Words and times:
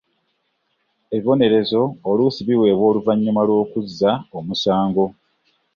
Ebibonerezo 1.15 1.81
oluusi 2.09 2.39
biwebwa 2.47 2.85
oluvanyumma 2.91 3.41
lw'okuzza 3.47 4.11
omusango. 4.37 5.05